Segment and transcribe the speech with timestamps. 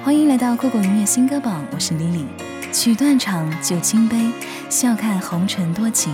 [0.00, 2.24] 欢迎来到酷狗音乐新歌榜，我是 Lily。
[2.72, 4.16] 曲断肠，酒清杯，
[4.68, 6.12] 笑看红尘多情。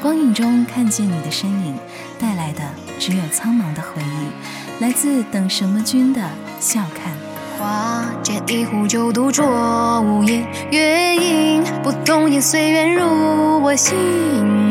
[0.00, 1.74] 光影中看见你的身影，
[2.20, 2.60] 带来的
[3.00, 4.82] 只有苍茫的回忆。
[4.84, 6.20] 来自等什么君的
[6.60, 7.12] 笑看。
[7.58, 10.46] 花间一壶酒，独酌无言。
[10.70, 13.94] 月影不动也随缘入我心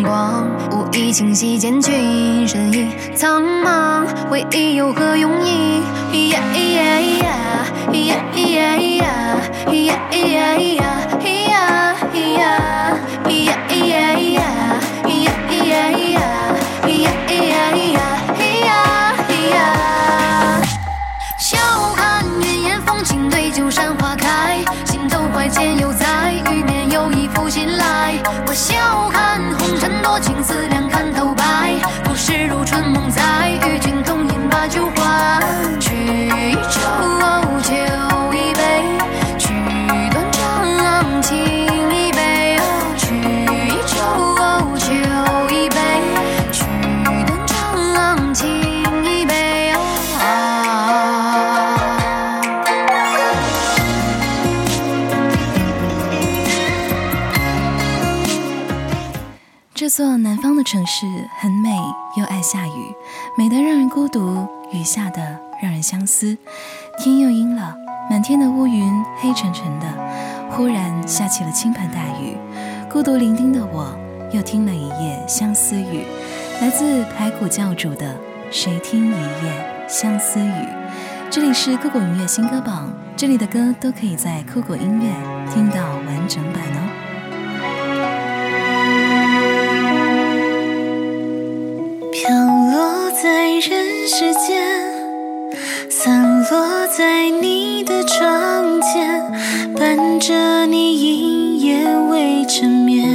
[0.03, 0.47] 光。
[0.71, 5.81] 无意清晰见君身影，苍茫回忆有何用意？
[6.29, 6.99] 呀咿呀
[7.93, 9.37] 咿呀，呀咿呀
[9.67, 12.49] 咿呀，呀咿呀咿呀，
[13.23, 14.49] 咿呀咿呀，咿呀咿呀，
[15.03, 16.19] 咿呀咿呀，
[16.81, 18.01] 咿呀咿呀，
[18.35, 18.69] 咿呀
[19.29, 19.57] 咿呀。
[21.37, 21.57] 笑
[21.95, 28.15] 看云烟风轻对酒山花开，心头怀剑犹在，玉面有意负心来。
[28.47, 34.87] 我笑看红尘多情，思量看透白，不是如春梦在，与君同饮把酒
[59.95, 61.05] 座南方的城市
[61.39, 61.69] 很美，
[62.17, 62.95] 又爱下雨，
[63.37, 66.35] 美得让人孤独，雨下的让人相思。
[66.97, 67.75] 天又阴了，
[68.09, 69.85] 满天的乌云黑沉沉的，
[70.49, 72.35] 忽然下起了倾盆大雨。
[72.89, 73.95] 孤独伶仃的我，
[74.31, 76.07] 又听了一夜相思雨，
[76.59, 78.15] 来自排骨教主的
[78.49, 80.49] 《谁听一夜相思雨》。
[81.29, 87.02] 这里是酷狗音乐新歌榜，这里的歌都可以在酷狗音乐听到完整版哦。
[93.69, 94.59] 人世间，
[95.89, 99.23] 散落在你的窗前，
[99.73, 103.07] 伴着你一夜未成眠。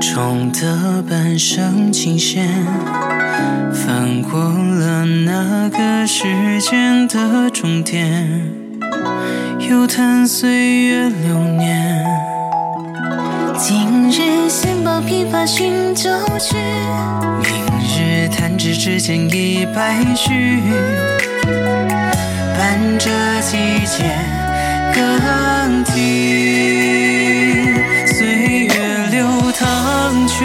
[0.00, 2.48] 重的半生琴弦，
[3.70, 6.24] 翻过了那个时
[6.62, 8.50] 间的终点，
[9.68, 12.07] 又叹岁月流年。
[13.60, 16.08] 今日闲抱琵琶寻旧
[16.38, 16.56] 曲，
[17.42, 20.62] 明日弹指之间已白驹，
[22.56, 23.10] 伴着
[23.42, 24.04] 季节
[24.94, 25.90] 更替。
[28.06, 30.44] 岁月流淌去，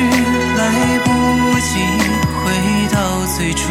[0.57, 1.09] 来不
[1.59, 1.77] 及
[2.43, 2.49] 回
[2.91, 2.97] 到
[3.37, 3.69] 最初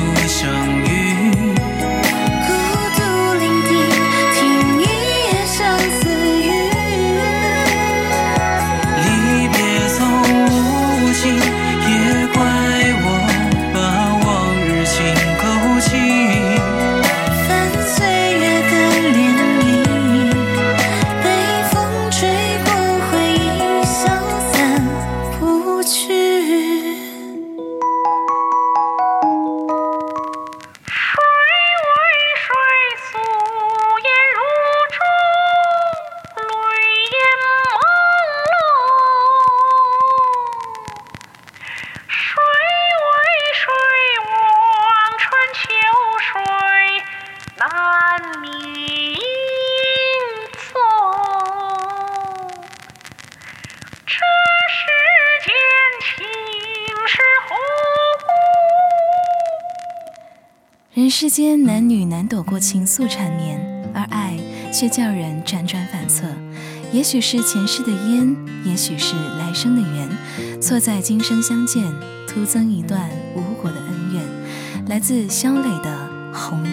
[61.14, 63.60] 世间男女难躲过情愫缠绵，
[63.92, 64.34] 而爱
[64.72, 66.24] 却叫人辗转反侧。
[66.90, 68.34] 也许是前世的烟，
[68.64, 70.08] 也许是来生的缘，
[70.58, 71.84] 错在今生相见，
[72.26, 74.24] 徒增一段无果的恩怨。
[74.88, 76.72] 来自肖磊的《红颜》。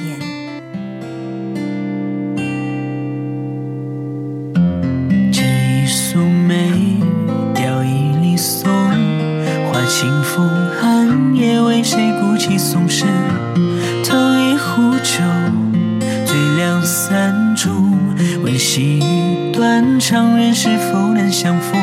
[21.41, 21.79] 相逢？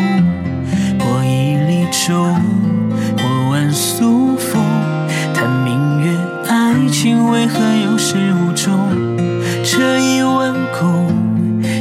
[0.98, 2.12] 过一粒粥，
[3.16, 4.62] 过万素风，
[5.32, 6.14] 叹明月，
[6.46, 8.70] 爱情为何有始无终？
[9.64, 11.08] 这一碗空。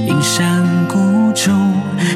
[0.07, 1.73] 阴山谷中，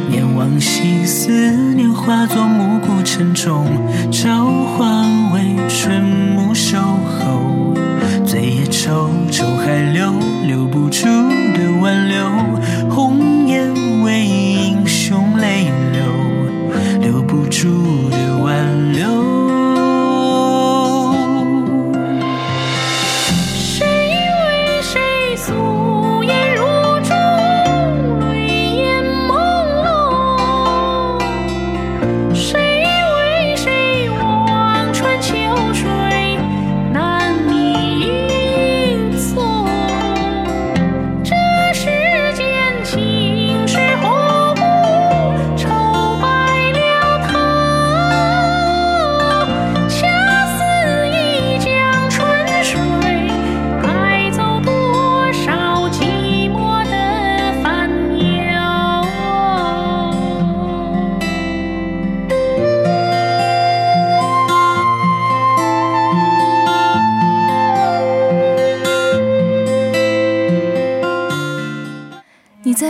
[0.08, 1.30] 念往昔，思
[1.76, 3.66] 念化作暮鼓晨钟，
[4.10, 5.02] 朝花
[5.34, 7.74] 为春暮守候，
[8.26, 10.14] 醉也愁，愁还留，
[10.48, 11.06] 留不住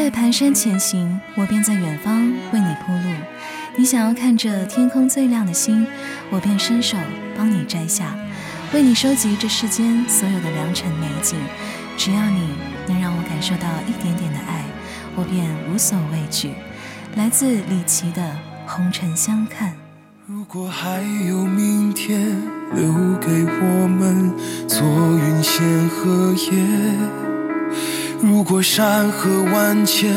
[0.09, 3.13] 在蹒跚前行，我便在远方为你铺路。
[3.75, 5.85] 你想要看着天空最亮的星，
[6.31, 6.97] 我便伸手
[7.37, 8.15] 帮你摘下，
[8.73, 11.37] 为你收集这世间所有的良辰美景。
[11.95, 12.49] 只要你
[12.87, 14.65] 能让我感受到一点点的爱，
[15.15, 16.53] 我便无所畏惧。
[17.15, 18.23] 来自李琦的
[18.65, 19.69] 《红尘相看》。
[20.25, 22.35] 如果还有明天，
[22.73, 24.33] 留给我们
[24.67, 24.81] 做
[25.19, 27.28] 云仙和叶。
[28.21, 30.13] 如果山河万千，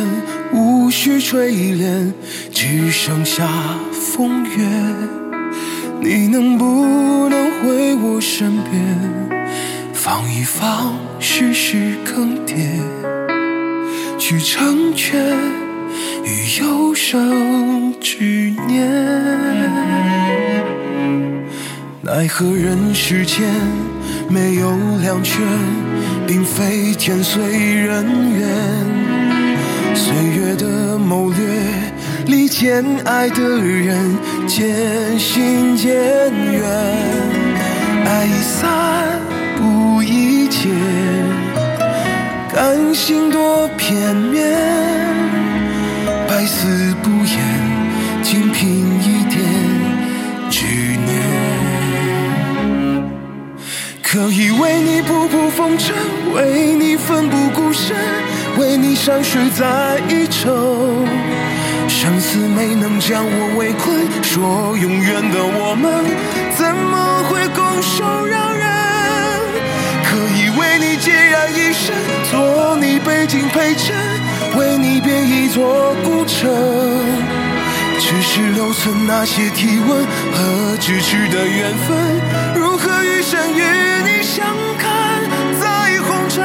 [0.52, 2.12] 无需垂怜，
[2.52, 3.48] 只剩下
[3.92, 4.66] 风月。
[6.00, 9.52] 你能不能回我身边，
[9.94, 12.56] 放一放世事更迭，
[14.18, 15.36] 去成全
[16.24, 19.21] 与有生之年。
[22.14, 23.48] 奈何人世间
[24.28, 25.40] 没有两全，
[26.26, 28.46] 并非天随人愿。
[29.94, 31.38] 岁月的谋略，
[32.26, 34.14] 离间爱的人
[34.46, 36.62] 渐行渐远。
[38.04, 39.18] 爱已散
[39.56, 40.70] 不宜见，
[54.12, 55.94] 可以为你仆仆风尘，
[56.34, 57.96] 为你奋不顾身，
[58.58, 61.08] 为你山水在一程。
[61.88, 66.04] 生死没能将我围困，说永远的我们，
[66.54, 68.68] 怎么会拱手让人？
[70.04, 71.94] 可以为你孑然一身，
[72.30, 73.96] 做你背景陪衬，
[74.58, 77.21] 为你编一座孤城。
[78.14, 80.04] 只是留存那些体温
[80.34, 82.20] 和咫尺的缘分，
[82.54, 83.62] 如何余生与
[84.04, 85.22] 你相看
[85.58, 86.44] 在红尘，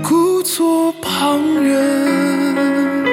[0.00, 3.04] 故作旁人。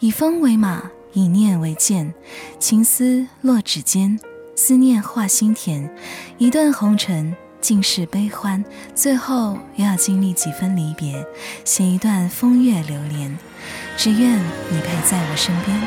[0.00, 2.12] 以风为马，以念为剑，
[2.58, 4.18] 情丝落指尖，
[4.56, 5.88] 思念画心田。
[6.36, 8.62] 一段红尘，尽是悲欢，
[8.94, 11.24] 最后又要经历几分离别，
[11.64, 13.38] 写一段风月流连。
[13.96, 14.38] 只愿
[14.68, 15.80] 你陪在我身边。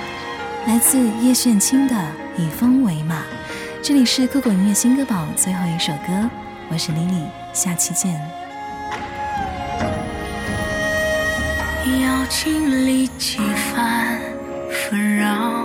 [0.65, 1.93] 来自叶炫清的
[2.35, 3.17] 《以风为马》，
[3.83, 6.27] 这里是酷狗音乐新歌榜最后一首歌，
[6.71, 8.19] 我是 Lily，下期见。
[12.01, 13.37] 要经历几
[13.71, 14.19] 番
[14.71, 15.63] 纷扰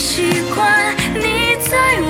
[0.00, 0.22] 习
[0.54, 2.09] 惯你在。